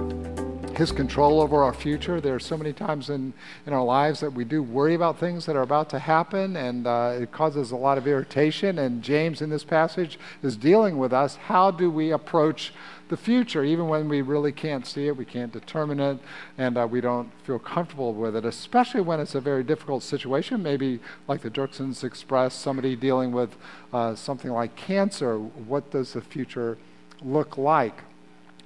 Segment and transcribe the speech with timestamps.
[0.75, 2.19] His control over our future.
[2.19, 3.33] There are so many times in,
[3.65, 6.85] in our lives that we do worry about things that are about to happen, and
[6.85, 8.79] uh, it causes a lot of irritation.
[8.79, 11.37] And James, in this passage, is dealing with us.
[11.37, 12.73] How do we approach
[13.13, 16.17] the future, even when we really can't see it, we can't determine it,
[16.57, 20.63] and uh, we don't feel comfortable with it, especially when it's a very difficult situation,
[20.63, 23.55] maybe like the Dirksons expressed, somebody dealing with
[23.93, 25.37] uh, something like cancer.
[25.37, 26.79] What does the future
[27.21, 28.01] look like?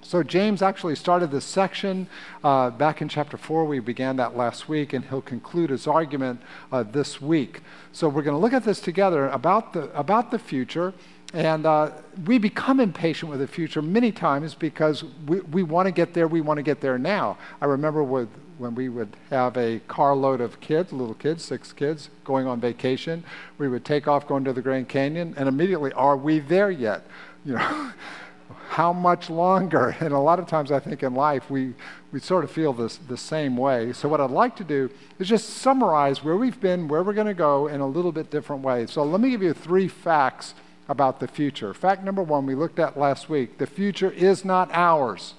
[0.02, 2.07] So, James actually started this section
[2.41, 3.66] uh, back in chapter 4.
[3.66, 6.40] We began that last week, and he'll conclude his argument
[6.71, 7.59] uh, this week.
[7.91, 10.93] So, we're going to look at this together about the, about the future
[11.34, 11.91] and uh,
[12.26, 16.27] we become impatient with the future many times because we, we want to get there,
[16.27, 17.38] we want to get there now.
[17.62, 22.10] I remember with, when we would have a carload of kids, little kids, six kids,
[22.24, 23.26] going on vacation,
[23.57, 27.05] we would take off going to the Grand Canyon, and immediately, are we there yet?
[27.44, 27.91] You know,
[28.70, 29.98] how much longer?
[29.99, 31.73] And a lot of times I think in life we,
[32.13, 33.91] we sort of feel this the same way.
[33.91, 37.27] So, what I'd like to do is just summarize where we've been, where we're going
[37.27, 38.85] to go in a little bit different way.
[38.85, 40.54] So, let me give you three facts
[40.90, 41.74] about the future.
[41.74, 45.34] Fact number one, we looked at last week the future is not ours,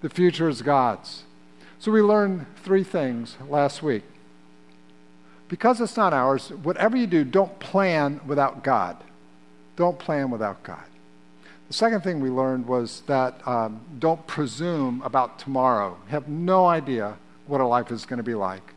[0.00, 1.24] the future is God's.
[1.78, 4.02] So we learned three things last week.
[5.48, 8.96] Because it's not ours, whatever you do, don't plan without God.
[9.76, 10.84] Don't plan without God.
[11.68, 15.96] The second thing we learned was that um, don't presume about tomorrow.
[16.08, 18.69] Have no idea what our life is going to be like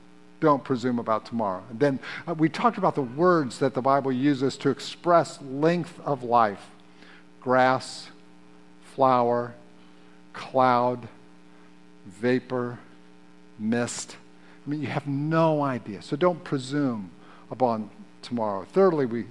[0.43, 1.63] don't presume about tomorrow.
[1.69, 5.97] And then uh, we talked about the words that the Bible uses to express length
[6.03, 6.69] of life
[7.39, 8.09] grass,
[8.93, 9.53] flower,
[10.33, 11.07] cloud,
[12.05, 12.77] vapor,
[13.57, 14.17] mist.
[14.65, 16.01] I mean, you have no idea.
[16.01, 17.09] So don't presume
[17.49, 17.89] upon
[18.21, 18.65] tomorrow.
[18.73, 19.25] Thirdly, we,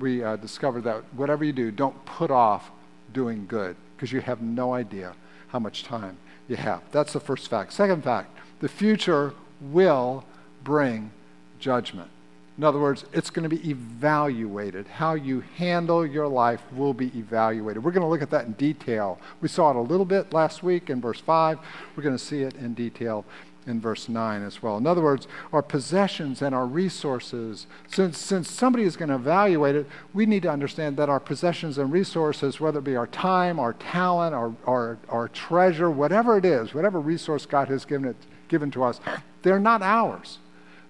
[0.00, 2.70] we uh, discovered that whatever you do, don't put off
[3.12, 5.14] doing good because you have no idea
[5.48, 6.16] how much time
[6.48, 6.82] you have.
[6.90, 7.72] That's the first fact.
[7.72, 10.24] Second fact the future will
[10.64, 11.10] bring
[11.58, 12.10] judgment.
[12.58, 14.86] In other words, it's going to be evaluated.
[14.86, 17.82] How you handle your life will be evaluated.
[17.82, 19.18] We're going to look at that in detail.
[19.40, 21.58] We saw it a little bit last week in verse 5.
[21.96, 23.24] We're going to see it in detail
[23.66, 24.76] in verse 9 as well.
[24.76, 29.76] In other words, our possessions and our resources, since, since somebody is going to evaluate
[29.76, 33.58] it, we need to understand that our possessions and resources, whether it be our time,
[33.58, 38.16] our talent, our, our, our treasure, whatever it is, whatever resource God has given, it,
[38.48, 39.00] given to us,
[39.42, 40.38] they're not ours.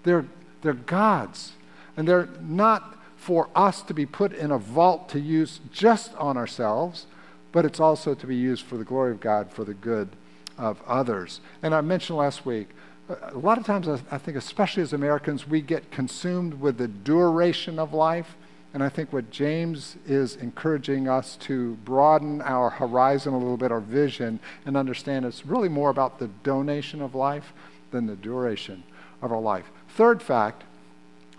[0.02, 0.26] They're,
[0.62, 1.52] they're God's.
[1.96, 6.36] And they're not for us to be put in a vault to use just on
[6.36, 7.06] ourselves,
[7.52, 10.08] but it's also to be used for the glory of God, for the good
[10.56, 11.40] of others.
[11.62, 12.70] And I mentioned last week,
[13.08, 17.78] a lot of times I think, especially as Americans, we get consumed with the duration
[17.78, 18.36] of life.
[18.72, 23.72] And I think what James is encouraging us to broaden our horizon a little bit,
[23.72, 27.52] our vision, and understand it's really more about the donation of life
[27.90, 28.84] than the duration
[29.22, 29.70] of our life.
[29.94, 30.64] Third fact,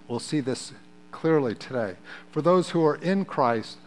[0.07, 0.73] we'll see this
[1.11, 1.95] clearly today.
[2.31, 3.77] For those who are in Christ,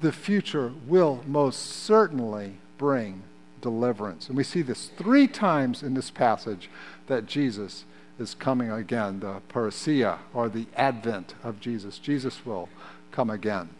[0.00, 3.22] the future will most certainly bring
[3.60, 4.28] deliverance.
[4.28, 6.70] And we see this three times in this passage
[7.06, 7.84] that Jesus
[8.18, 11.98] is coming again the parousia, or the advent of Jesus.
[11.98, 12.68] Jesus will
[13.10, 13.70] come again.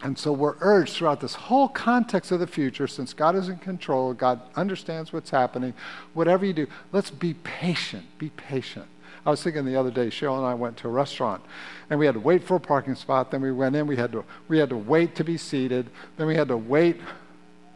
[0.00, 3.58] And so we're urged throughout this whole context of the future, since God is in
[3.58, 5.74] control, God understands what's happening,
[6.14, 8.06] whatever you do, let's be patient.
[8.16, 8.86] Be patient.
[9.28, 11.42] I was thinking the other day, Cheryl and I went to a restaurant
[11.90, 13.30] and we had to wait for a parking spot.
[13.30, 15.90] Then we went in, we had to, we had to wait to be seated.
[16.16, 16.98] Then we had to wait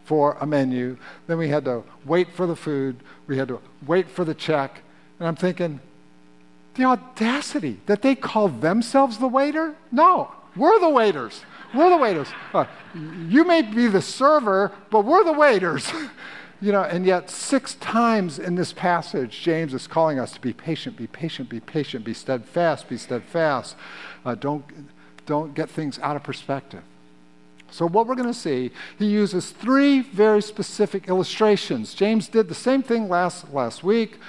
[0.07, 0.97] for a menu.
[1.27, 2.97] Then we had to wait for the food.
[3.27, 4.81] We had to wait for the check.
[5.19, 5.81] And I'm thinking,
[6.73, 9.75] the audacity that they call themselves the waiter?
[9.91, 11.43] No, we're the waiters.
[11.75, 12.29] We're the waiters.
[12.55, 12.65] Uh,
[13.29, 15.93] you may be the server, but we're the waiters.
[16.63, 20.53] You know, and yet six times in this passage, James is calling us to be
[20.53, 23.75] patient, be patient, be patient, be steadfast, be steadfast.
[24.25, 24.65] Uh, don't,
[25.27, 26.85] don't get things out of perspective.
[27.73, 31.95] So, what we're going to see, he uses three very specific illustrations.
[31.95, 34.21] James did the same thing last, last week.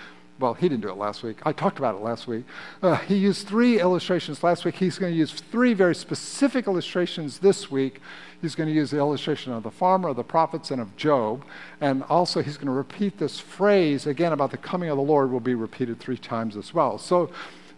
[0.44, 1.38] Well, he didn't do it last week.
[1.46, 2.44] I talked about it last week.
[2.82, 4.76] Uh, he used three illustrations last week.
[4.76, 8.02] He's going to use three very specific illustrations this week.
[8.42, 11.46] He's going to use the illustration of the farmer, of the prophets, and of Job.
[11.80, 15.32] And also, he's going to repeat this phrase again about the coming of the Lord,
[15.32, 16.98] will be repeated three times as well.
[16.98, 17.32] So,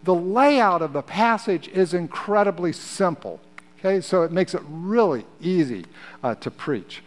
[0.04, 3.40] the layout of the passage is incredibly simple.
[3.78, 5.86] Okay, so it makes it really easy
[6.24, 7.04] uh, to preach.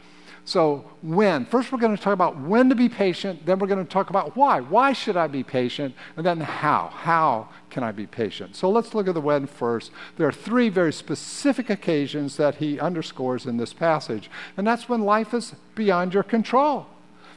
[0.49, 1.45] So, when?
[1.45, 4.09] First, we're going to talk about when to be patient, then we're going to talk
[4.09, 4.61] about why.
[4.61, 5.95] Why should I be patient?
[6.17, 6.87] And then how.
[6.91, 8.57] How can I be patient?
[8.57, 9.91] So, let's look at the when first.
[10.17, 15.03] There are three very specific occasions that he underscores in this passage, and that's when
[15.03, 16.87] life is beyond your control.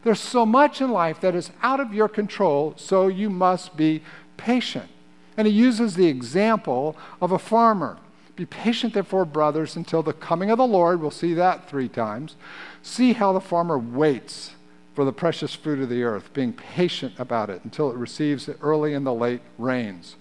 [0.06, 4.04] There's so much in life that is out of your control, so you must be
[4.38, 4.90] patient.
[5.36, 7.98] And he uses the example of a farmer.
[8.38, 11.02] Be patient, therefore, brothers, until the coming of the Lord.
[11.02, 12.36] We'll see that three times.
[12.84, 14.52] See how the farmer waits
[14.94, 18.58] for the precious fruit of the earth, being patient about it until it receives the
[18.62, 20.16] early and the late rains.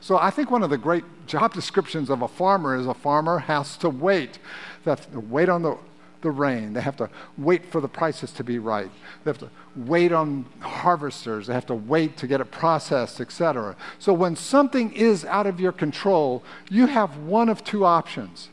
[0.00, 3.38] So I think one of the great job descriptions of a farmer is a farmer
[3.38, 4.38] has to wait.
[4.84, 5.76] They have to wait on the,
[6.22, 6.72] the rain.
[6.72, 8.90] They have to wait for the prices to be right.
[9.24, 11.48] They have to wait on harvesters.
[11.48, 13.76] They have to wait to get it processed, etc.
[13.98, 18.48] So when something is out of your control, you have one of two options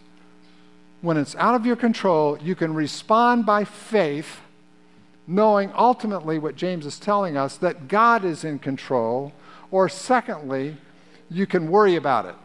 [1.06, 4.42] when it's out of your control, you can respond by faith,
[5.28, 9.32] knowing ultimately what James is telling us that God is in control.
[9.70, 10.78] Or secondly,
[11.30, 12.36] you can worry about it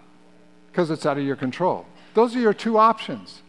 [0.71, 1.87] because it's out of your control.
[2.13, 3.41] Those are your two options.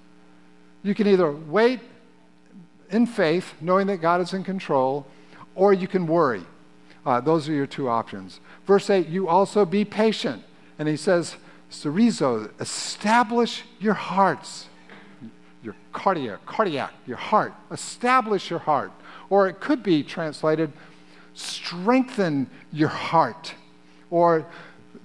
[0.82, 1.82] You can either wait
[2.90, 5.06] in faith, knowing that God is in control,
[5.56, 6.44] or you can worry.
[7.06, 8.40] Uh, those are your two options.
[8.66, 10.44] Verse 8, you also be patient.
[10.80, 11.36] And he says,
[11.70, 14.68] Sorizo, establish your hearts
[15.64, 17.54] your cardiac, cardiac, your heart.
[17.72, 18.92] Establish your heart.
[19.30, 20.72] Or it could be translated,
[21.34, 23.54] strengthen your heart.
[24.10, 24.46] Or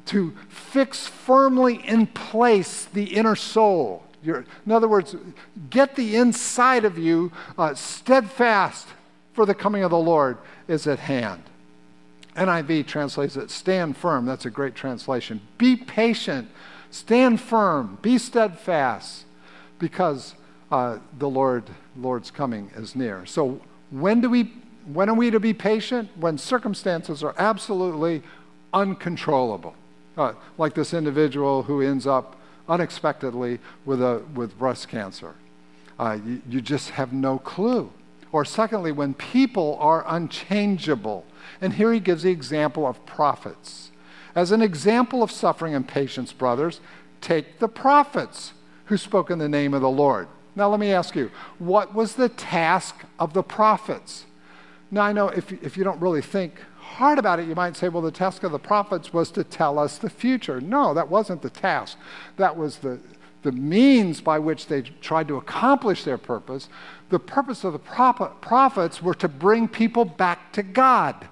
[0.06, 4.05] to fix firmly in place the inner soul.
[4.23, 5.14] Your, in other words,
[5.70, 8.88] get the inside of you uh, steadfast
[9.35, 11.43] for the coming of the Lord is at hand.
[12.37, 14.26] NIV translates it, stand firm.
[14.26, 15.41] That's a great translation.
[15.59, 16.50] Be patient,
[16.91, 19.25] stand firm, be steadfast,
[19.79, 20.35] because
[20.70, 21.64] uh, the Lord,
[21.96, 23.26] Lord's coming is near.
[23.26, 23.60] So
[23.90, 24.52] when do we
[24.92, 26.10] when are we to be patient?
[26.16, 28.22] When circumstances are absolutely
[28.72, 29.74] uncontrollable.
[30.16, 32.36] Uh, like this individual who ends up
[32.68, 35.34] unexpectedly with, a, with breast cancer.
[35.98, 37.92] Uh, you, you just have no clue.
[38.32, 41.24] Or, secondly, when people are unchangeable.
[41.60, 43.90] And here he gives the example of prophets.
[44.34, 46.80] As an example of suffering and patience, brothers,
[47.20, 48.52] take the prophets
[48.86, 50.28] who spoke in the name of the Lord.
[50.56, 54.25] Now, let me ask you, what was the task of the prophets?
[54.91, 57.91] Now, I know if, if you don't really think hard about it, you might say,
[57.91, 60.61] well, the task of the prophets was to tell us the future.
[60.61, 61.99] No, that wasn't the task.
[62.38, 62.99] That was the,
[63.43, 66.70] the means by which they tried to accomplish their purpose.
[67.11, 71.29] The purpose of the prophets were to bring people back to God.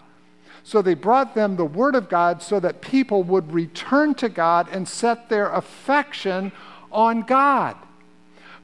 [0.64, 4.68] So they brought them the Word of God so that people would return to God
[4.70, 6.52] and set their affection
[6.92, 7.76] on God.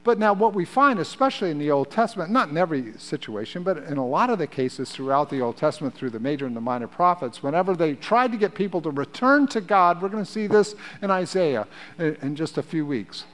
[0.03, 3.77] But now, what we find, especially in the Old Testament, not in every situation, but
[3.77, 6.61] in a lot of the cases throughout the Old Testament, through the major and the
[6.61, 10.31] minor prophets, whenever they tried to get people to return to God, we're going to
[10.31, 11.67] see this in Isaiah
[11.99, 13.25] in, just a few weeks.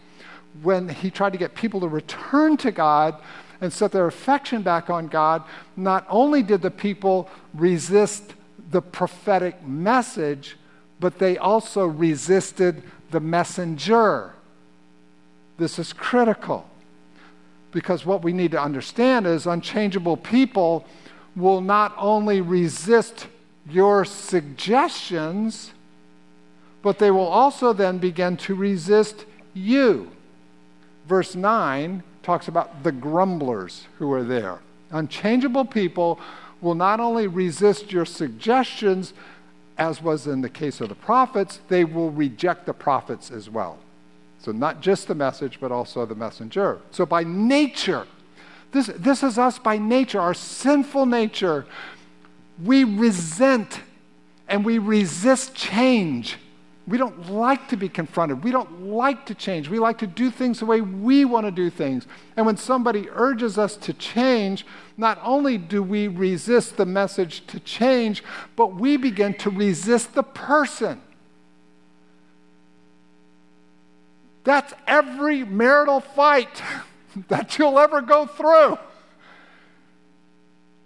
[0.61, 3.21] When he tried to get people to return to God
[3.61, 5.43] and set their affection back on God,
[5.77, 8.33] not only did the people resist
[8.71, 10.57] the prophetic message,
[10.99, 14.33] but they also resisted the messenger.
[15.57, 16.69] This is critical
[17.71, 20.85] because what we need to understand is unchangeable people
[21.35, 23.27] will not only resist
[23.69, 25.71] your suggestions,
[26.81, 30.09] but they will also then begin to resist you.
[31.07, 34.59] Verse 9 talks about the grumblers who are there.
[34.91, 36.19] Unchangeable people
[36.61, 39.13] will not only resist your suggestions,
[39.77, 43.77] as was in the case of the prophets, they will reject the prophets as well.
[44.47, 46.79] So, not just the message, but also the messenger.
[46.91, 48.07] So, by nature,
[48.71, 51.65] this, this is us by nature, our sinful nature.
[52.63, 53.81] We resent
[54.47, 56.37] and we resist change.
[56.87, 58.41] We don't like to be confronted.
[58.41, 59.67] We don't like to change.
[59.67, 62.07] We like to do things the way we want to do things.
[62.37, 67.59] And when somebody urges us to change, not only do we resist the message to
[67.59, 68.23] change,
[68.55, 71.01] but we begin to resist the person.
[74.47, 76.63] That's every marital fight
[77.27, 78.77] that you'll ever go through.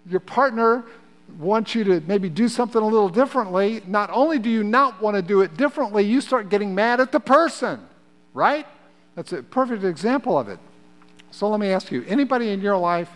[0.04, 0.84] Your partner
[1.38, 3.80] wants you to maybe do something a little differently.
[3.86, 7.12] Not only do you not want to do it differently, you start getting mad at
[7.12, 7.86] the person,
[8.34, 8.66] right?
[9.14, 10.58] That's a perfect example of it.
[11.30, 13.10] So let me ask you anybody in your life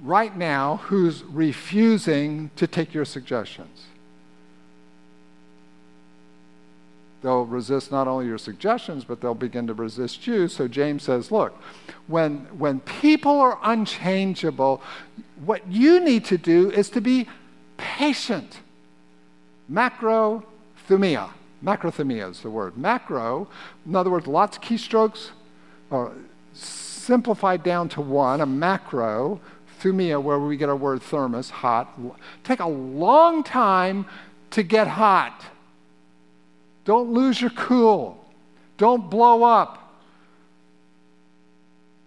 [0.00, 3.86] right now who's refusing to take your suggestions?
[7.22, 10.48] They'll resist not only your suggestions, but they'll begin to resist you.
[10.48, 11.54] So James says, look,
[12.06, 14.82] when, when people are unchangeable,
[15.44, 17.28] what you need to do is to be
[17.76, 18.60] patient.
[19.70, 21.30] Macrothumia.
[21.62, 22.76] Macrothumia is the word.
[22.78, 23.48] Macro,
[23.84, 25.30] in other words, lots of keystrokes,
[25.90, 26.12] or
[26.54, 29.40] simplified down to one, a macro,
[29.80, 31.98] thumia, where we get our word thermos, hot.
[32.44, 34.06] Take a long time
[34.52, 35.44] to get hot.
[36.90, 38.18] Don't lose your cool.
[38.76, 39.94] Don't blow up.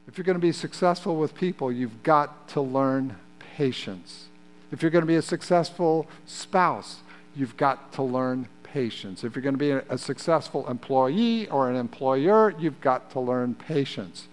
[0.10, 3.16] If you're going to be successful with people, you've got to learn
[3.56, 4.26] patience.
[4.74, 6.98] If you're going to be a successful spouse,
[7.34, 9.24] you've got to learn patience.
[9.24, 13.56] If you're going to be a, successful employee or an employer, you've got to learn
[13.56, 14.28] patience.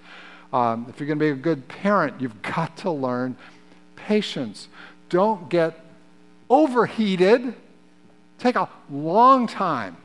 [0.53, 3.37] Um, if you're going to be a good parent, you've got to learn
[3.95, 4.67] patience.
[5.11, 5.79] Don't get
[6.49, 7.55] overheated.
[8.41, 9.97] Take a long time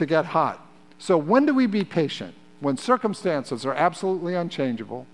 [0.00, 0.66] to get hot.
[0.98, 2.34] So, when do we be patient?
[2.60, 5.06] When circumstances are absolutely unchangeable.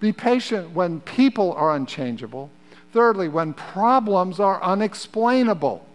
[0.00, 2.50] Be patient when people are unchangeable.
[2.92, 5.86] Thirdly, when problems are unexplainable.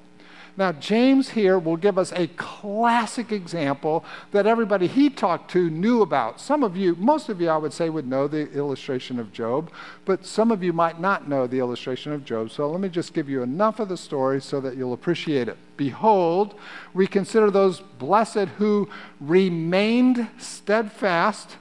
[0.57, 6.01] Now, James here will give us a classic example that everybody he talked to knew
[6.01, 6.41] about.
[6.41, 9.71] Some of you, most of you, I would say, would know the illustration of Job,
[10.05, 12.51] but some of you might not know the illustration of Job.
[12.51, 15.57] So let me just give you enough of the story so that you'll appreciate it.
[15.77, 16.55] Behold,
[16.93, 18.89] we consider those blessed who
[19.21, 21.57] remained steadfast.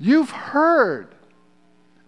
[0.00, 1.08] You've heard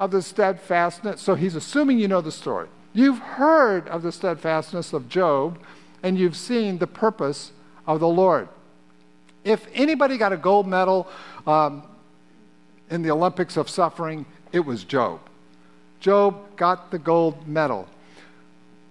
[0.01, 2.69] of the steadfastness, so he's assuming you know the story.
[2.93, 5.59] You've heard of the steadfastness of Job
[6.03, 7.53] and you've seen the purpose
[7.87, 8.49] of the Lord.
[9.45, 11.09] If anybody got a gold medal
[11.47, 11.83] um,
[12.91, 15.21] in the Olympics of suffering, it was Job.
[16.01, 17.89] Job got the gold medal.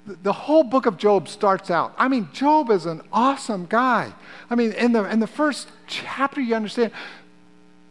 [0.06, 1.94] The whole book of Job starts out.
[1.98, 4.14] I mean, Job is an awesome guy.
[4.50, 6.92] I mean, in the, in the first chapter, you understand.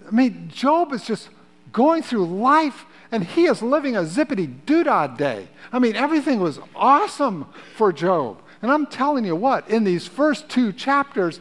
[0.06, 1.28] I mean, Job is just
[1.72, 5.48] going through life and he is living a zippity doodah day.
[5.72, 8.40] I mean, everything was awesome for Job.
[8.64, 11.38] And I'm telling you what, in these first two chapters,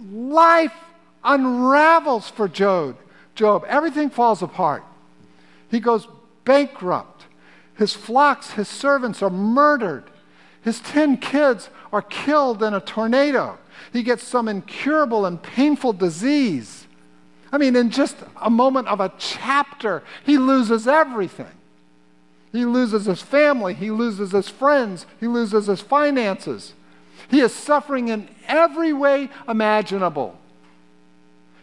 [0.00, 0.74] life
[1.22, 2.96] unravels for Job.
[3.36, 4.82] Job, everything falls apart.
[5.70, 6.08] He goes
[6.44, 7.26] bankrupt.
[7.76, 10.02] His flocks, his servants are murdered.
[10.62, 13.56] His 10 kids are killed in a tornado.
[13.92, 16.88] He gets some incurable and painful disease.
[17.52, 21.54] I mean, in just a moment of a chapter, he loses everything.
[22.52, 23.74] He loses his family.
[23.74, 25.06] He loses his friends.
[25.18, 26.74] He loses his finances.
[27.30, 30.38] He is suffering in every way imaginable.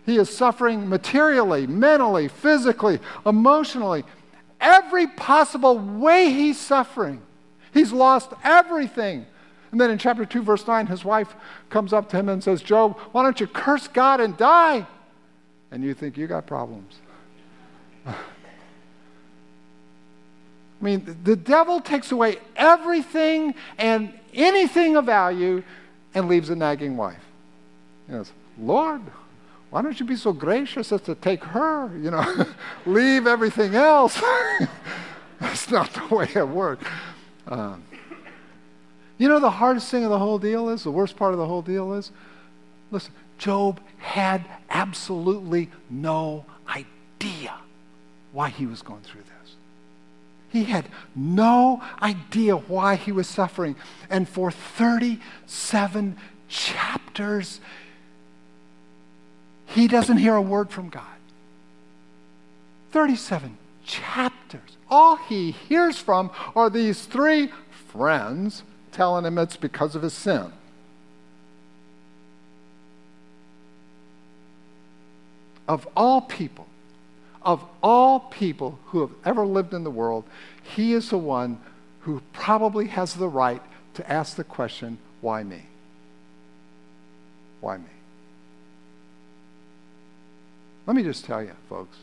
[0.05, 4.03] He is suffering materially, mentally, physically, emotionally.
[4.59, 7.21] Every possible way he's suffering.
[7.71, 9.27] He's lost everything.
[9.71, 11.35] And then in chapter 2, verse 9, his wife
[11.69, 14.87] comes up to him and says, Job, why don't you curse God and die?
[15.69, 16.95] And you think you got problems.
[20.81, 25.63] I mean, the devil takes away everything and anything of value
[26.13, 27.23] and leaves a nagging wife.
[28.07, 29.01] He goes, Lord,
[29.69, 31.95] why don't you be so gracious as to take her?
[31.97, 32.45] You know,
[32.85, 34.19] leave everything else.
[35.39, 36.85] That's not the way it works.
[37.47, 37.83] Um,
[39.17, 41.45] you know, the hardest thing of the whole deal is, the worst part of the
[41.45, 42.11] whole deal is,
[42.89, 47.53] listen, Job had absolutely no idea
[48.31, 49.28] why he was going through this.
[50.51, 53.75] He had no idea why he was suffering.
[54.09, 57.59] And for 37 chapters,
[59.67, 61.03] he doesn't hear a word from God.
[62.91, 64.77] 37 chapters.
[64.89, 67.51] All he hears from are these three
[67.91, 70.51] friends telling him it's because of his sin.
[75.67, 76.65] Of all people,
[77.41, 80.25] of all people who have ever lived in the world,
[80.61, 81.59] he is the one
[82.01, 83.61] who probably has the right
[83.93, 85.63] to ask the question, why me?
[87.61, 87.83] Why me?
[90.85, 91.97] Let me just tell you, folks.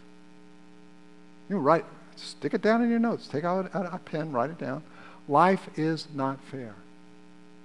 [1.48, 1.84] You write,
[2.16, 3.26] stick it down in your notes.
[3.26, 4.82] Take out a, a pen, write it down.
[5.28, 6.74] Life is not fair.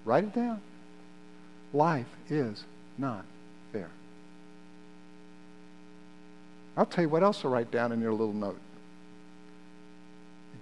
[0.04, 0.62] Write it down.
[1.74, 2.64] Life is
[2.98, 3.26] not
[3.72, 3.90] fair.
[6.78, 8.60] I'll tell you what else to write down in your little note.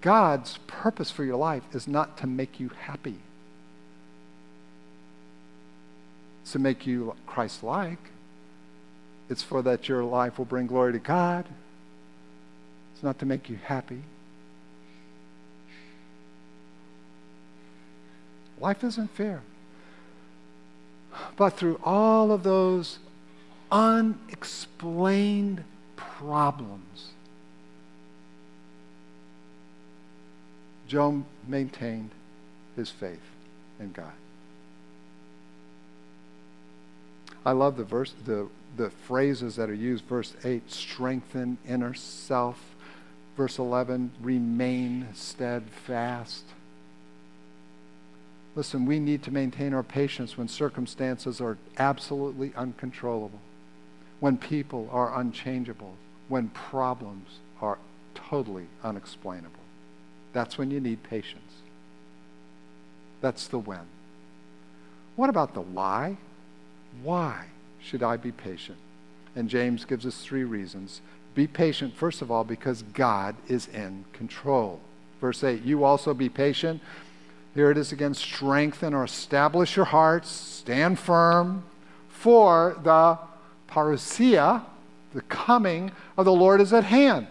[0.01, 3.17] God's purpose for your life is not to make you happy.
[6.41, 7.99] It's to make you Christ like.
[9.29, 11.45] It's for that your life will bring glory to God.
[12.93, 14.01] It's not to make you happy.
[18.59, 19.41] Life isn't fair.
[21.37, 22.99] But through all of those
[23.71, 25.63] unexplained
[25.99, 27.11] problems,
[30.87, 32.11] Job maintained
[32.75, 33.21] his faith
[33.79, 34.11] in God.
[37.45, 40.05] I love the verse, the, the phrases that are used.
[40.05, 42.75] Verse 8, strengthen inner self.
[43.37, 46.43] Verse 11, remain steadfast.
[48.55, 53.39] Listen, we need to maintain our patience when circumstances are absolutely uncontrollable,
[54.19, 55.95] when people are unchangeable,
[56.27, 57.77] when problems are
[58.13, 59.59] totally unexplainable.
[60.33, 61.61] That's when you need patience.
[63.21, 63.87] That's the when.
[65.15, 66.17] What about the why?
[67.03, 67.45] Why
[67.81, 68.77] should I be patient?
[69.35, 71.01] And James gives us three reasons.
[71.35, 74.79] Be patient, first of all, because God is in control.
[75.21, 76.81] Verse 8, you also be patient.
[77.53, 81.63] Here it is again strengthen or establish your hearts, stand firm,
[82.07, 83.17] for the
[83.69, 84.63] parousia,
[85.13, 87.27] the coming of the Lord is at hand.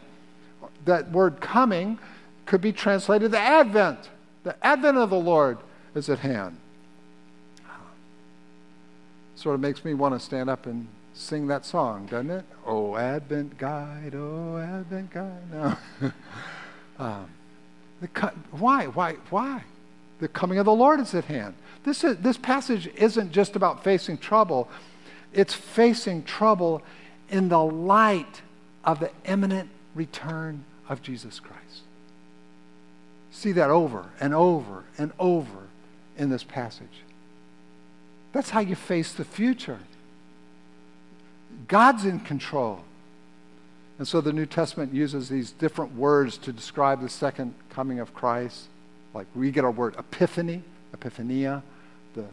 [0.85, 1.99] That word coming
[2.47, 4.09] could be translated the advent.
[4.45, 5.59] The advent of the Lord
[5.95, 6.57] is at hand.
[9.37, 12.45] Sort of makes me want to stand up and sing that song, doesn't it?
[12.67, 15.53] Oh, Advent Guide, oh, Advent Guide.
[15.53, 16.13] No.
[16.99, 17.31] um,
[18.01, 18.09] the,
[18.53, 18.87] why?
[18.87, 19.17] Why?
[19.31, 19.63] Why?
[20.21, 21.55] The coming of the Lord is at hand.
[21.85, 24.69] This, is, this passage isn't just about facing trouble,
[25.33, 26.83] it's facing trouble
[27.29, 28.43] in the light
[28.85, 31.83] of the imminent return of Jesus Christ.
[33.31, 35.69] See that over and over and over
[36.17, 37.05] in this passage.
[38.33, 39.81] That's how you face the future.
[41.67, 42.81] God's in control.
[43.99, 48.15] And so the New Testament uses these different words to describe the second coming of
[48.15, 48.67] Christ.
[49.13, 50.63] Like we get our word epiphany,
[50.97, 51.63] epiphania,
[52.15, 52.25] the,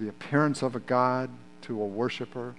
[0.00, 1.28] the appearance of a God
[1.62, 2.54] to a worshiper.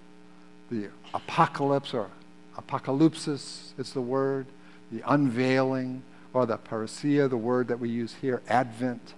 [0.70, 2.10] The apocalypse or
[2.58, 4.46] apocalypsis is the word.
[4.92, 6.04] The unveiling
[6.34, 9.14] or the parousia, the word that we use here, advent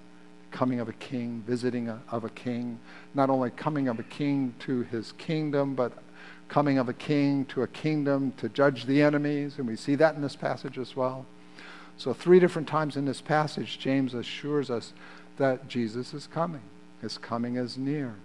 [0.51, 2.79] coming of a king, visiting of a king,
[3.13, 5.91] not only coming of a king to his kingdom, but
[6.47, 9.55] coming of a king to a kingdom to judge the enemies.
[9.57, 11.25] And we see that in this passage as well.
[11.97, 14.93] So, three different times in this passage, James assures us
[15.37, 16.61] that Jesus is coming.
[17.01, 18.15] His coming is near.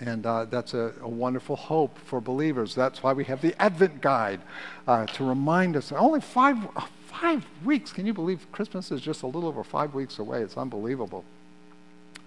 [0.00, 2.74] And uh, that's a, a, wonderful hope for believers.
[2.74, 4.40] That's why we have the Advent Guide
[4.88, 5.92] uh, to remind us.
[5.92, 6.56] Only five,
[7.10, 7.92] Five weeks.
[7.92, 10.42] Can you believe Christmas is just a little over five weeks away?
[10.42, 11.24] It's unbelievable.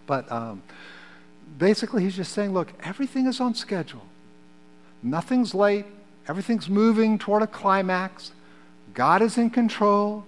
[0.05, 0.61] But um,
[1.57, 4.03] basically, he's just saying, look, everything is on schedule.
[5.01, 5.85] Nothing's late.
[6.27, 8.33] Everything's moving toward a climax.
[8.93, 10.25] God is in control.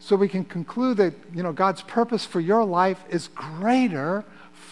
[0.00, 4.24] So we can conclude that, you know, God's purpose for your life is greater,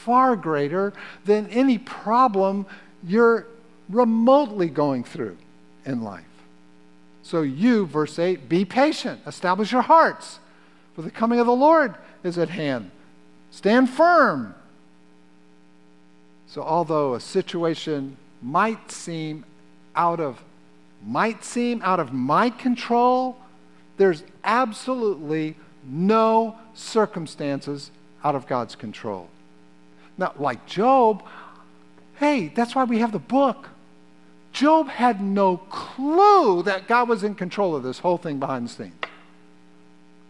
[0.07, 0.93] far greater
[1.25, 2.65] than any problem
[3.05, 3.45] you're
[3.89, 5.37] remotely going through
[5.85, 6.23] in life.
[7.25, 10.39] So you, verse 8, be patient, establish your hearts,
[10.95, 12.93] for the coming of the Lord is at hand.
[13.51, 14.55] Stand firm.
[16.47, 19.45] So although a situation might seem
[19.97, 20.41] out of
[21.05, 23.37] might seem out of my control,
[23.97, 27.91] there's absolutely no circumstances
[28.25, 29.29] out of God's control.
[30.19, 31.23] Now, like Job,
[32.19, 33.69] hey, that's why we have the book.
[34.53, 38.73] Job had no clue that God was in control of this whole thing behind the
[38.73, 38.95] scenes.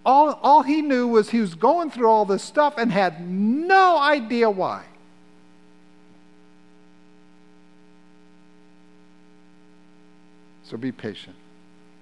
[0.05, 3.99] All, all he knew was he was going through all this stuff and had no
[3.99, 4.85] idea why.
[10.62, 11.37] So be patient.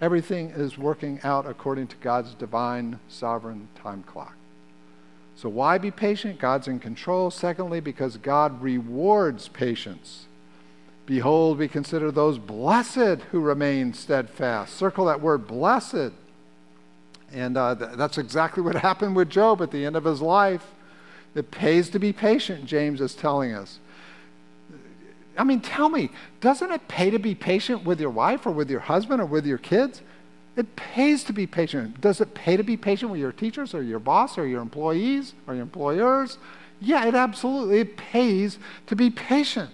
[0.00, 4.34] Everything is working out according to God's divine, sovereign time clock.
[5.36, 6.38] So, why be patient?
[6.38, 7.30] God's in control.
[7.30, 10.26] Secondly, because God rewards patience.
[11.06, 14.74] Behold, we consider those blessed who remain steadfast.
[14.74, 16.12] Circle that word blessed.
[17.32, 20.72] And uh, th- that's exactly what happened with Job at the end of his life.
[21.34, 23.80] It pays to be patient, James is telling us.
[25.36, 28.70] I mean, tell me, doesn't it pay to be patient with your wife or with
[28.70, 30.00] your husband or with your kids?
[30.56, 32.00] It pays to be patient.
[32.00, 35.34] Does it pay to be patient with your teachers or your boss or your employees
[35.46, 36.38] or your employers?
[36.80, 39.70] Yeah, it absolutely it pays to be patient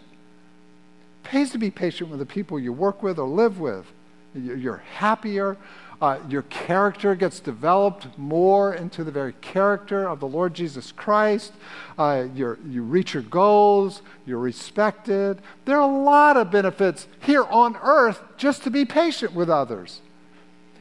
[1.31, 3.87] pays to be patient with the people you work with or live with.
[4.35, 5.57] You're happier.
[6.03, 11.53] Uh, your character gets developed more into the very character of the Lord Jesus Christ.
[11.97, 14.03] Uh, you reach your goals.
[14.27, 15.41] You're respected.
[15.67, 20.01] There are a lot of benefits here on earth just to be patient with others.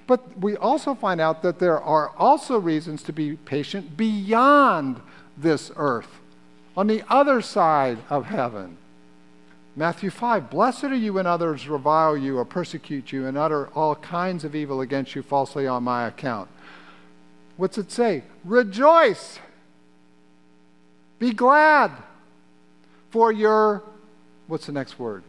[0.09, 4.99] But we also find out that there are also reasons to be patient beyond
[5.37, 6.09] this earth,
[6.75, 8.77] on the other side of heaven.
[9.75, 13.95] Matthew 5 Blessed are you when others revile you or persecute you and utter all
[13.97, 16.49] kinds of evil against you falsely on my account.
[17.55, 18.23] What's it say?
[18.43, 19.37] Rejoice.
[21.19, 21.91] Be glad.
[23.11, 23.83] For your,
[24.47, 25.21] what's the next word?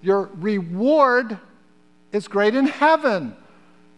[0.00, 1.38] Your reward
[2.12, 3.34] is great in heaven.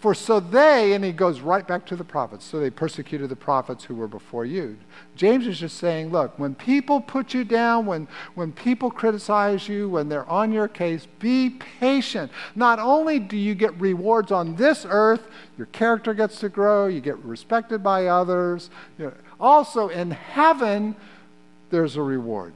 [0.01, 3.37] For so they, and he goes right back to the prophets, so they persecuted the
[3.37, 4.79] prophets who were before you.
[5.15, 9.91] James is just saying, look, when people put you down, when, when people criticize you,
[9.91, 12.33] when they're on your case, be patient.
[12.55, 15.21] Not only do you get rewards on this earth,
[15.59, 18.71] your character gets to grow, you get respected by others.
[18.97, 20.97] You know, also in heaven,
[21.69, 22.55] there's a reward.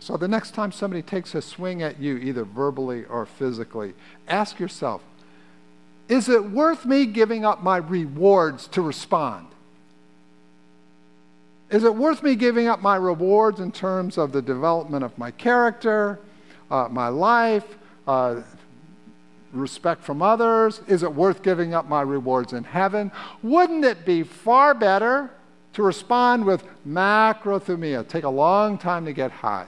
[0.00, 3.94] So the next time somebody takes a swing at you, either verbally or physically,
[4.26, 5.02] ask yourself,
[6.08, 9.46] is it worth me giving up my rewards to respond?
[11.70, 15.30] Is it worth me giving up my rewards in terms of the development of my
[15.30, 16.20] character,
[16.70, 17.64] uh, my life,
[18.06, 18.42] uh,
[19.52, 20.82] respect from others?
[20.86, 23.10] Is it worth giving up my rewards in heaven?
[23.42, 25.30] Wouldn't it be far better
[25.72, 29.66] to respond with macrothumia, take a long time to get high?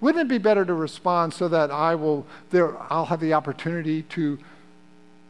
[0.00, 4.02] Wouldn't it be better to respond so that I will there I'll have the opportunity
[4.02, 4.38] to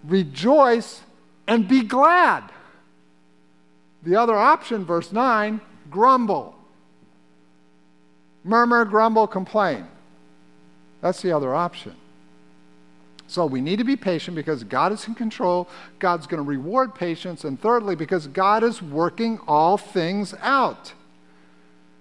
[0.06, 1.02] rejoice
[1.46, 2.44] and be glad.
[4.02, 6.54] The other option, verse 9, grumble.
[8.44, 9.86] Murmur, grumble, complain.
[11.00, 11.94] That's the other option.
[13.26, 15.68] So we need to be patient because God is in control.
[15.98, 17.44] God's going to reward patience.
[17.44, 20.92] And thirdly, because God is working all things out.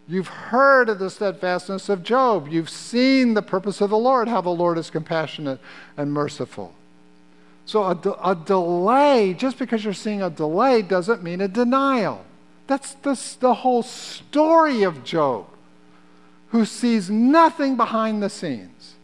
[0.06, 2.50] You've heard of the steadfastness of Job.
[2.50, 5.62] You've seen the purpose of the Lord, how the Lord is compassionate
[5.96, 6.74] and merciful.
[7.66, 12.26] So a, de- a delay, just because you're seeing a delay, doesn't mean a denial.
[12.68, 15.48] That's the, the whole story of Job,
[16.50, 18.96] who sees nothing behind the scenes.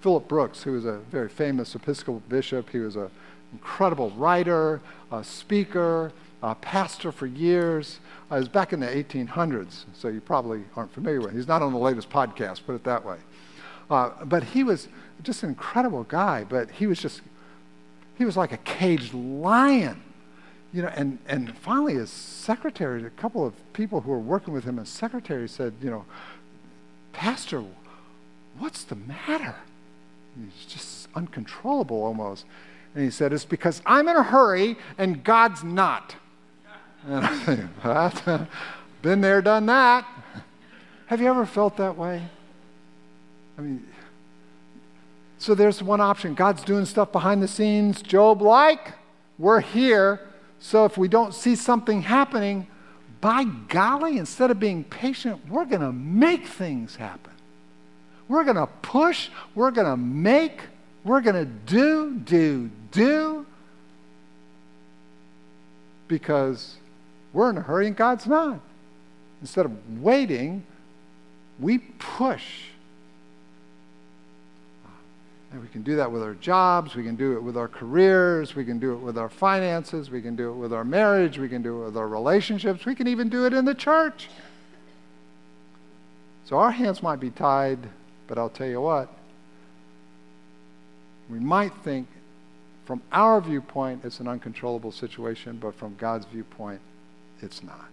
[0.00, 3.10] Phillips Brooks, who was a very famous Episcopal bishop, he was an
[3.52, 4.80] incredible writer,
[5.10, 7.98] a speaker, a pastor for years.
[8.30, 11.36] Uh, it was back in the 1800s, so you probably aren't familiar with him.
[11.36, 13.16] He's not on the latest podcast, put it that way.
[13.90, 14.88] Uh, but he was
[15.22, 17.20] just an incredible guy, but he was just
[18.16, 20.02] he was like a caged lion.
[20.72, 24.64] You know, and, and finally his secretary, a couple of people who were working with
[24.64, 26.04] him as secretary said, you know,
[27.12, 27.64] Pastor,
[28.58, 29.54] what's the matter?
[30.38, 32.44] He's just uncontrollable almost.
[32.94, 36.16] And he said, It's because I'm in a hurry and God's not.
[37.06, 38.48] And I think, what?
[39.02, 40.06] Been there, done that.
[41.06, 42.22] Have you ever felt that way?
[43.56, 43.86] I mean,
[45.38, 46.34] so there's one option.
[46.34, 48.02] God's doing stuff behind the scenes.
[48.02, 48.94] Job, like,
[49.38, 50.20] we're here.
[50.58, 52.66] So if we don't see something happening,
[53.20, 57.32] by golly, instead of being patient, we're going to make things happen.
[58.28, 59.28] We're going to push.
[59.54, 60.60] We're going to make.
[61.04, 63.46] We're going to do, do, do.
[66.08, 66.76] Because
[67.32, 68.60] we're in a hurry and God's not.
[69.40, 70.64] Instead of waiting,
[71.60, 72.68] we push.
[75.52, 78.56] And we can do that with our jobs, we can do it with our careers,
[78.56, 81.48] we can do it with our finances, we can do it with our marriage, we
[81.48, 84.28] can do it with our relationships, we can even do it in the church.
[86.44, 87.78] So our hands might be tied,
[88.26, 89.12] but I'll tell you what,
[91.28, 92.08] we might think
[92.84, 96.80] from our viewpoint it's an uncontrollable situation, but from God's viewpoint,
[97.40, 97.88] it's not.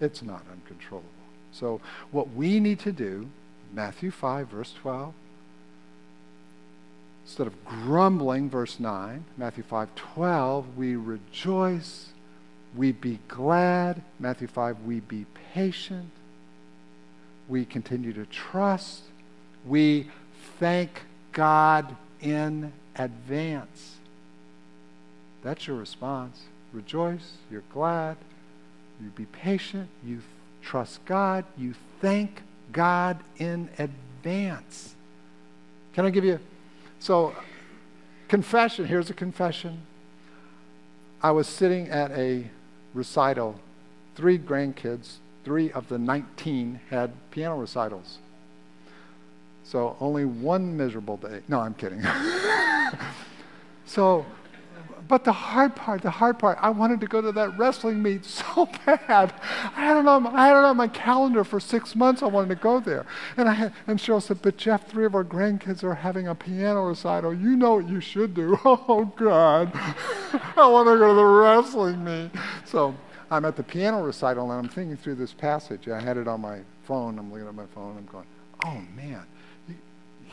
[0.00, 1.08] It's not uncontrollable.
[1.52, 3.28] So what we need to do,
[3.72, 5.12] Matthew 5, verse 12,
[7.24, 12.08] Instead of grumbling, verse 9, Matthew 5 12, we rejoice,
[12.74, 14.02] we be glad.
[14.18, 16.10] Matthew 5, we be patient,
[17.48, 19.02] we continue to trust,
[19.64, 20.10] we
[20.58, 21.02] thank
[21.32, 23.96] God in advance.
[25.42, 26.42] That's your response.
[26.72, 28.16] Rejoice, you're glad,
[29.02, 30.20] you be patient, you
[30.62, 34.94] trust God, you thank God in advance.
[35.94, 36.38] Can I give you
[37.00, 37.34] so,
[38.28, 39.82] confession here's a confession.
[41.22, 42.48] I was sitting at a
[42.94, 43.58] recital,
[44.14, 48.18] three grandkids, three of the 19 had piano recitals.
[49.64, 51.40] So, only one miserable day.
[51.48, 52.02] No, I'm kidding.
[53.86, 54.26] so,
[55.10, 58.24] but the hard part, the hard part, I wanted to go to that wrestling meet
[58.44, 59.34] so bad.
[59.76, 62.22] I had it on, I had it on my calendar for six months.
[62.22, 63.04] I wanted to go there.
[63.36, 66.34] And, I had, and Cheryl said, But Jeff, three of our grandkids are having a
[66.36, 67.34] piano recital.
[67.34, 68.56] You know what you should do.
[68.92, 69.72] Oh, God.
[69.74, 72.30] I want to go to the wrestling meet.
[72.64, 72.94] So
[73.30, 75.88] I'm at the piano recital and I'm thinking through this passage.
[75.88, 77.18] I had it on my phone.
[77.18, 77.96] I'm looking at my phone.
[77.96, 78.26] I'm going,
[78.64, 79.26] Oh, man.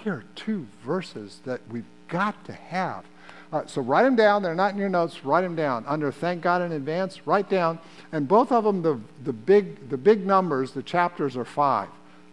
[0.03, 3.05] here are two verses that we've got to have.
[3.51, 4.43] Uh, so write them down.
[4.43, 5.23] They're not in your notes.
[5.23, 5.85] Write them down.
[5.87, 7.79] Under thank God in advance, write down.
[8.11, 11.87] And both of them, the, the, big, the big numbers, the chapters are five.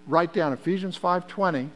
[0.07, 1.68] Write down Ephesians 5.20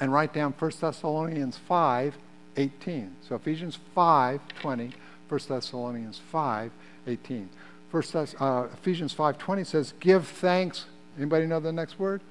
[0.00, 3.10] and write down 1 Thessalonians 5.18.
[3.28, 4.92] So Ephesians 5.20,
[5.28, 7.46] 1 Thessalonians 5.18.
[7.90, 10.86] First, uh, Ephesians 5.20 says, give thanks.
[11.16, 12.22] Anybody know the next word?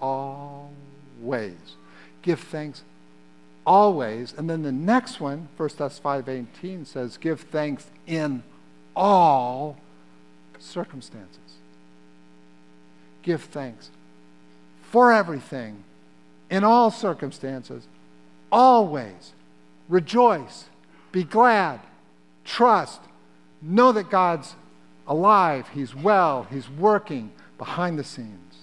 [0.00, 1.56] Always.
[2.22, 2.82] Give thanks
[3.68, 4.32] always.
[4.36, 8.42] And then the next one, 1 Thess 5.18 says, give thanks in
[8.96, 9.76] all
[10.58, 11.38] circumstances.
[13.22, 13.90] Give thanks
[14.80, 15.84] for everything,
[16.50, 17.86] in all circumstances,
[18.50, 19.34] always.
[19.90, 20.64] Rejoice,
[21.12, 21.80] be glad,
[22.46, 23.02] trust,
[23.60, 24.54] know that God's
[25.06, 28.54] alive, He's well, He's working behind the scenes.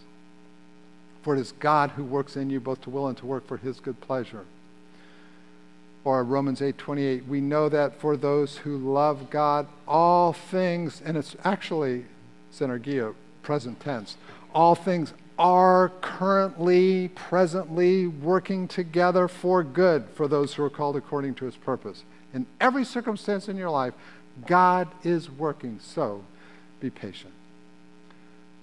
[1.22, 3.58] For it is God who works in you both to will and to work for
[3.58, 4.46] His good pleasure.
[6.06, 11.36] Or Romans 8:28, we know that for those who love God, all things, and it's
[11.44, 12.06] actually
[12.54, 14.16] synergia, present tense,
[14.54, 21.34] all things are currently, presently working together for good for those who are called according
[21.36, 22.04] to his purpose.
[22.34, 23.94] In every circumstance in your life,
[24.46, 25.80] God is working.
[25.82, 26.24] So
[26.80, 27.34] be patient.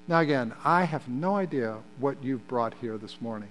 [0.08, 3.48] Now, again, I have no idea what you've brought here this morning.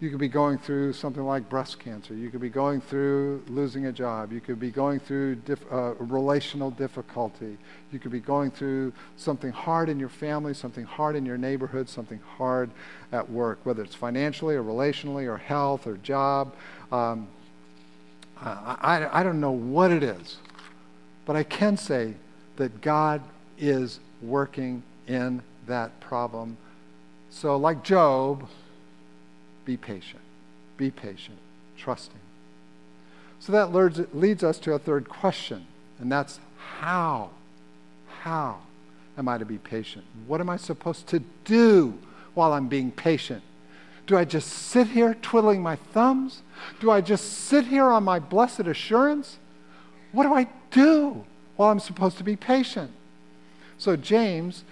[0.00, 2.14] You could be going through something like breast cancer.
[2.14, 4.32] You could be going through losing a job.
[4.32, 7.58] You could be going through uh, relational difficulty.
[7.92, 11.86] You could be going through something hard in your family, something hard in your neighborhood,
[11.86, 12.70] something hard
[13.12, 16.54] at work, whether it's financially or relationally or health or job.
[16.90, 17.28] Um,
[18.40, 20.38] I, I, I don't know what it is,
[21.26, 22.14] but I can say
[22.56, 23.20] that God
[23.58, 26.56] is working in that problem.
[27.28, 28.48] So, like Job,
[29.64, 30.22] be patient.
[30.76, 31.38] Be patient.
[31.76, 32.20] Trusting.
[33.38, 35.66] So that leads us to a third question,
[35.98, 36.40] and that's
[36.78, 37.30] how?
[38.20, 38.58] How
[39.16, 40.04] am I to be patient?
[40.26, 41.98] What am I supposed to do
[42.34, 43.42] while I'm being patient?
[44.06, 46.42] Do I just sit here twiddling my thumbs?
[46.80, 49.38] Do I just sit here on my blessed assurance?
[50.12, 51.24] What do I do
[51.56, 52.90] while I'm supposed to be patient?
[53.78, 54.64] So James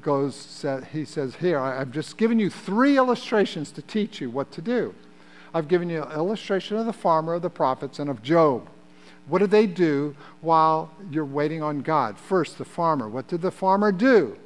[0.00, 4.62] goes, he says, Here, I've just given you three illustrations to teach you what to
[4.62, 4.94] do.
[5.54, 8.68] I've given you an illustration of the farmer, of the prophets, and of Job.
[9.28, 12.18] What did they do while you're waiting on God?
[12.18, 13.08] First, the farmer.
[13.08, 14.38] What did the farmer do?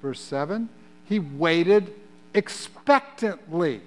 [0.00, 0.68] Verse 7
[1.04, 1.92] He waited
[2.32, 3.82] expectantly.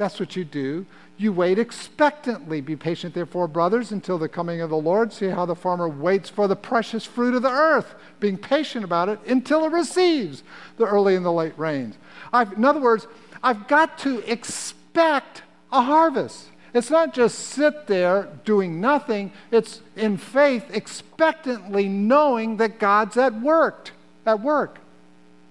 [0.00, 0.86] That's what you do.
[1.18, 2.62] You wait expectantly.
[2.62, 5.12] Be patient, therefore, brothers, until the coming of the Lord.
[5.12, 9.10] See how the farmer waits for the precious fruit of the earth, being patient about
[9.10, 10.42] it until it receives
[10.78, 11.96] the early and the late rains.
[12.32, 13.08] I've, in other words,
[13.42, 16.46] I've got to expect a harvest.
[16.72, 23.38] It's not just sit there doing nothing, it's in faith, expectantly knowing that God's at
[23.42, 23.90] work.
[24.24, 24.78] At work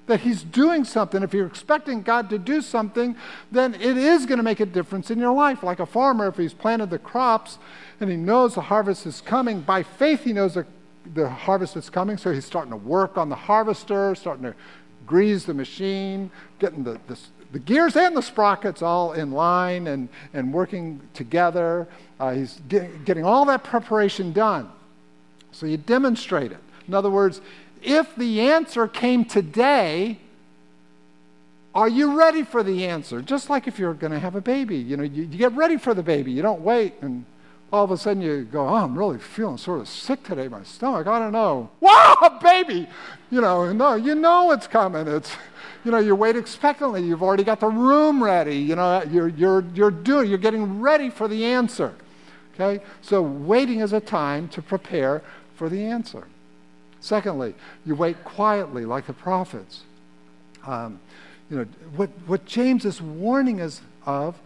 [0.09, 1.23] that He's doing something.
[1.23, 3.15] If you're expecting God to do something,
[3.51, 5.63] then it is going to make a difference in your life.
[5.63, 7.59] Like a farmer, if he's planted the crops
[7.99, 10.65] and he knows the harvest is coming, by faith he knows the,
[11.13, 14.55] the harvest is coming, so he's starting to work on the harvester, starting to
[15.05, 17.17] grease the machine, getting the, the,
[17.51, 21.87] the gears and the sprockets all in line and, and working together.
[22.19, 24.69] Uh, he's get, getting all that preparation done.
[25.51, 26.59] So you demonstrate it.
[26.87, 27.41] In other words,
[27.81, 30.19] if the answer came today,
[31.75, 33.21] are you ready for the answer?
[33.21, 35.77] Just like if you're going to have a baby, you know, you, you, get ready
[35.77, 36.31] for the baby.
[36.31, 37.25] You don't wait and
[37.71, 40.63] all of a sudden you go, oh, I'm really feeling sort of sick today, my
[40.63, 41.07] stomach.
[41.07, 41.69] I don't know.
[41.79, 42.87] Wow, a baby!
[43.29, 45.07] You know, no, you know it's coming.
[45.07, 45.31] It's,
[45.83, 47.03] you know, you wait expectantly.
[47.03, 48.57] You've already got the room ready.
[48.57, 51.93] You know, you're, you're, you're doing, you're getting ready for the answer.
[52.55, 52.83] Okay?
[53.01, 55.21] So waiting is a time to prepare
[55.55, 56.27] for the answer.
[57.01, 59.81] Secondly, you wait quietly like the prophets.
[60.65, 60.99] Um,
[61.49, 64.39] you know, what, what James is warning us of,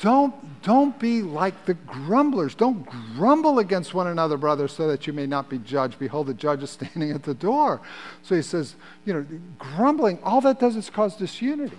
[0.00, 2.54] don't, don't be like the grumblers.
[2.54, 5.98] Don't grumble against one another, brothers, so that you may not be judged.
[5.98, 7.80] Behold, the judge is standing at the door.
[8.22, 9.26] So he says, you know,
[9.58, 11.76] grumbling, all that does is cause disunity.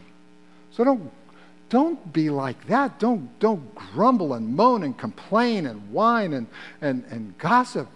[0.72, 1.12] So don't,
[1.70, 3.00] don't be like that.
[3.00, 6.48] Don't, don't grumble and moan and complain and whine and,
[6.82, 7.88] and, and gossip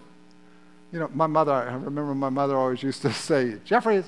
[0.96, 4.02] you know, my mother, I remember my mother always used to say, Jeffrey,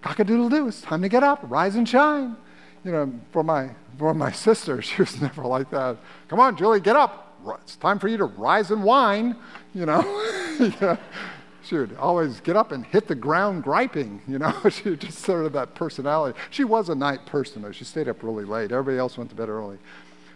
[0.00, 2.34] cock-a-doodle-doo, it's time to get up, rise and shine.
[2.82, 5.98] You know, for my, for my sister, she was never like that.
[6.28, 7.36] Come on, Julie, get up.
[7.60, 9.36] It's time for you to rise and whine,
[9.74, 10.00] you know.
[10.80, 10.96] yeah.
[11.62, 14.54] She would always get up and hit the ground griping, you know.
[14.70, 16.38] she just sort of that personality.
[16.48, 17.72] She was a night person, though.
[17.72, 18.72] She stayed up really late.
[18.72, 19.76] Everybody else went to bed early.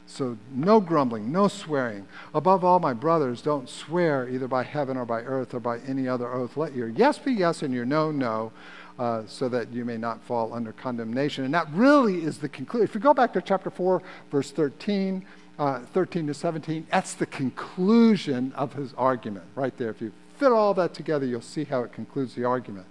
[0.06, 2.06] So, no grumbling, no swearing.
[2.34, 6.06] Above all, my brothers, don't swear either by heaven or by earth or by any
[6.06, 6.56] other oath.
[6.56, 8.52] Let your yes be yes and your no, no,
[8.98, 11.44] uh, so that you may not fall under condemnation.
[11.44, 12.86] And that really is the conclusion.
[12.86, 15.24] If you go back to chapter 4, verse 13,
[15.58, 19.88] uh, 13 to 17, that's the conclusion of his argument right there.
[19.88, 22.86] If you fit all that together, you'll see how it concludes the argument.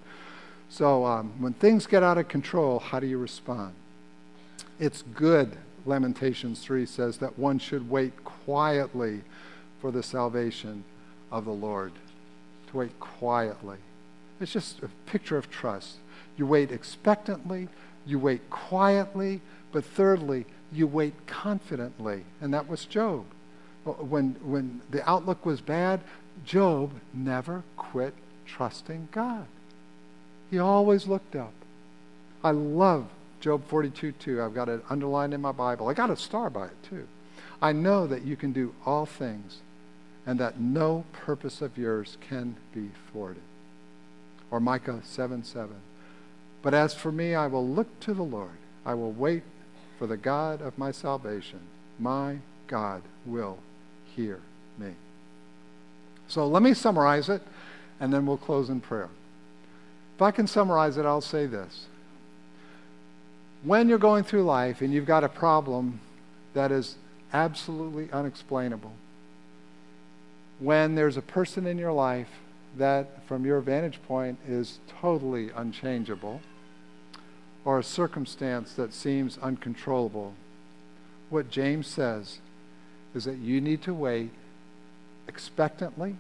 [0.68, 3.76] So, um, when things get out of control, how do you respond?
[4.80, 9.22] It's good Lamentations 3 says that one should wait quietly
[9.82, 10.84] for the salvation
[11.32, 11.92] of the Lord.
[12.72, 13.78] To wait quietly.
[14.40, 15.98] It's just a picture of trust.
[16.38, 17.68] You wait expectantly,
[18.06, 19.42] you wait quietly,
[19.72, 22.24] but thirdly, you wait confidently.
[22.42, 23.26] And that was Job.
[23.84, 26.02] When, when the outlook was bad,
[26.46, 28.14] Job never quit
[28.46, 29.46] trusting God.
[30.50, 31.54] He always looked up.
[32.44, 33.08] I love
[33.44, 34.42] Job 42 2.
[34.42, 35.90] I've got it underlined in my Bible.
[35.90, 37.06] I got a star by it too.
[37.62, 39.58] I know that you can do all things
[40.26, 43.42] and that no purpose of yours can be thwarted.
[44.50, 45.76] Or Micah 7 7.
[46.62, 48.56] But as for me, I will look to the Lord.
[48.86, 49.44] I will wait
[50.00, 51.60] for the God of my salvation.
[52.00, 53.58] My God will
[54.16, 54.40] hear
[54.78, 54.94] me.
[56.30, 57.42] So let me summarize it,
[58.00, 59.10] and then we'll close in prayer.
[60.16, 61.88] If I can summarize it, I'll say this
[63.64, 66.00] when you're going through life and you've got a problem
[66.54, 66.96] that is
[67.32, 68.92] absolutely unexplainable,
[70.60, 72.30] when there's a person in your life
[72.78, 76.42] that, from your vantage point, is totally unchangeable,
[77.66, 80.34] or a circumstance that seems uncontrollable,
[81.30, 82.40] what James says
[83.16, 84.32] is that you need to wait
[85.28, 86.18] expectantly,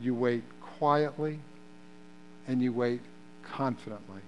[0.00, 1.38] you wait quietly,
[2.48, 3.00] and you wait
[3.44, 4.22] confidently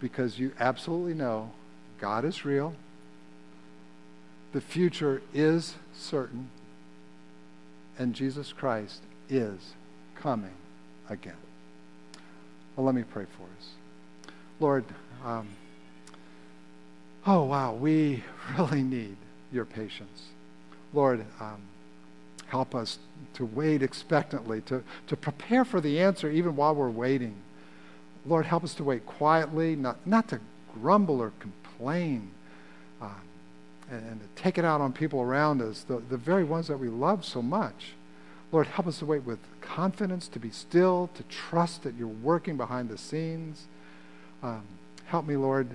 [0.00, 1.50] because you absolutely know
[2.00, 2.74] God is real,
[4.52, 6.50] the future is certain,
[7.98, 9.74] and Jesus Christ is
[10.14, 10.54] coming
[11.10, 11.36] again.
[12.76, 13.70] Well, let me pray for us.
[14.60, 14.84] Lord,
[15.24, 15.48] um,
[17.26, 18.22] oh, wow, we
[18.58, 19.16] really need
[19.52, 20.28] your patience.
[20.92, 21.60] Lord, um,
[22.46, 22.98] help us
[23.34, 27.34] to wait expectantly, to, to prepare for the answer even while we're waiting.
[28.26, 30.40] Lord, help us to wait quietly, not, not to
[30.80, 32.30] grumble or complain,
[33.00, 33.08] uh,
[33.90, 36.78] and, and, to take it out on people around us, the, the very ones that
[36.78, 37.94] we love so much.
[38.50, 42.56] Lord, help us to wait with confidence, to be still, to trust that you're working
[42.56, 43.66] behind the scenes.
[44.42, 44.62] Um,
[45.06, 45.68] help me, Lord,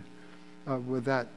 [0.69, 1.27] uh, with that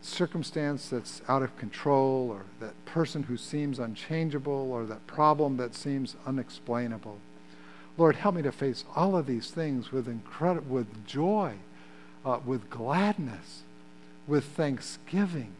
[0.00, 5.74] circumstance that's out of control, or that person who seems unchangeable, or that problem that
[5.74, 7.18] seems unexplainable.
[7.96, 11.54] Lord, help me to face all of these things with incredible, with joy,
[12.24, 13.62] uh, with gladness,
[14.26, 15.52] with thanksgiving,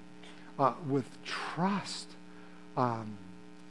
[0.59, 2.11] uh, with trust.
[2.77, 3.19] Um,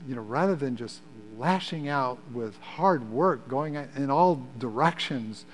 [0.07, 1.01] you know, rather than just
[1.37, 5.45] lashing out with hard work, going in all directions,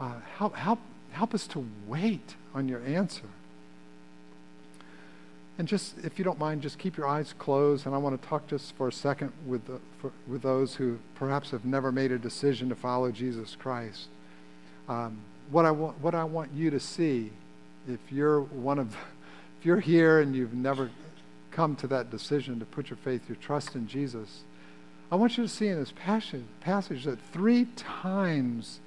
[0.00, 0.78] uh, help, help,
[1.10, 3.26] help us to wait on your answer.
[5.58, 7.86] And just, if you don't mind, just keep your eyes closed.
[7.86, 10.98] And I want to talk just for a second with, the, for, with those who
[11.16, 14.06] perhaps have never made a decision to follow Jesus Christ.
[14.88, 15.18] Um,
[15.50, 17.32] what, I want, what I want you to see,
[17.88, 18.96] if you're one of,
[19.58, 20.90] if you're here and you've never
[21.50, 24.44] come to that decision to put your faith, your trust in Jesus,
[25.10, 28.78] I want you to see in this passage, passage that three times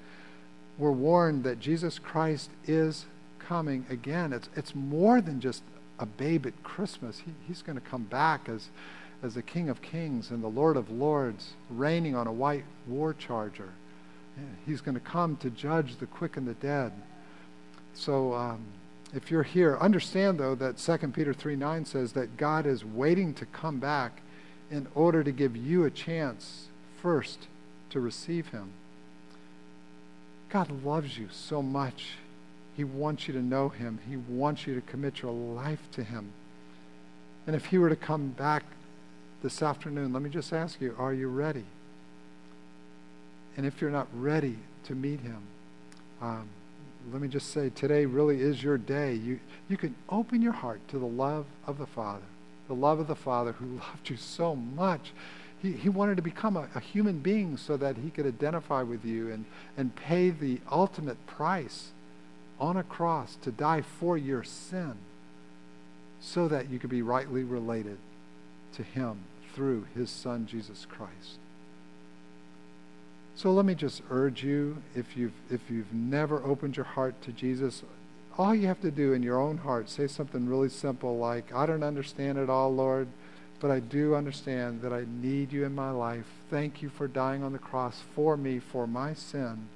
[0.78, 3.04] we're warned that Jesus Christ is
[3.38, 4.32] coming again.
[4.32, 5.62] It's, it's more than just
[6.02, 7.20] a babe at Christmas.
[7.24, 8.68] He, he's going to come back as,
[9.22, 13.14] as the King of Kings and the Lord of Lords, reigning on a white war
[13.14, 13.70] charger.
[14.66, 16.92] He's going to come to judge the quick and the dead.
[17.94, 18.64] So um,
[19.14, 23.34] if you're here, understand, though, that 2 Peter 3 9 says that God is waiting
[23.34, 24.22] to come back
[24.70, 26.68] in order to give you a chance
[27.00, 27.46] first
[27.90, 28.72] to receive Him.
[30.48, 32.14] God loves you so much.
[32.74, 33.98] He wants you to know Him.
[34.08, 36.32] He wants you to commit your life to Him.
[37.46, 38.64] And if He were to come back
[39.42, 41.64] this afternoon, let me just ask you are you ready?
[43.56, 45.42] And if you're not ready to meet Him,
[46.20, 46.48] um,
[47.12, 49.14] let me just say today really is your day.
[49.14, 52.24] You, you can open your heart to the love of the Father,
[52.68, 55.12] the love of the Father who loved you so much.
[55.60, 59.04] He, he wanted to become a, a human being so that he could identify with
[59.04, 59.44] you and,
[59.76, 61.91] and pay the ultimate price
[62.62, 64.94] on a cross to die for your sin
[66.20, 67.98] so that you could be rightly related
[68.72, 69.18] to him
[69.52, 71.40] through his son Jesus Christ.
[73.34, 77.32] So let me just urge you if you've if you've never opened your heart to
[77.32, 77.82] Jesus,
[78.38, 81.66] all you have to do in your own heart, say something really simple like, I
[81.66, 83.08] don't understand it all, Lord,
[83.58, 86.26] but I do understand that I need you in my life.
[86.48, 89.68] Thank you for dying on the cross for me, for my sin,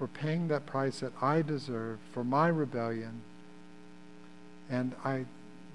[0.00, 3.20] for paying that price that I deserve, for my rebellion.
[4.70, 5.26] And I,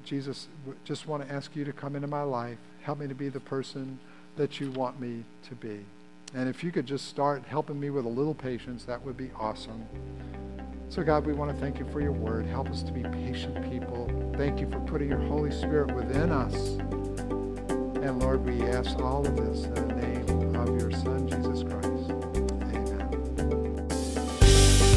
[0.04, 0.48] Jesus,
[0.84, 2.58] just want to ask you to come into my life.
[2.82, 4.00] Help me to be the person
[4.36, 5.86] that you want me to be.
[6.34, 9.30] And if you could just start helping me with a little patience, that would be
[9.40, 9.86] awesome.
[10.90, 12.48] So, God, we want to thank you for your word.
[12.48, 14.10] Help us to be patient people.
[14.38, 16.56] Thank you for putting your Holy Spirit within us.
[18.02, 21.55] And Lord, we ask all of this in the name of your Son, Jesus